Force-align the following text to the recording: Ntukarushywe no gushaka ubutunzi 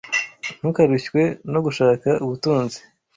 Ntukarushywe 0.59 1.21
no 1.53 1.59
gushaka 1.65 2.09
ubutunzi 2.23 2.79